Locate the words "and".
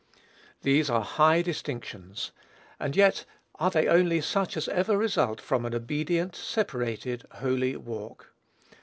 2.79-2.95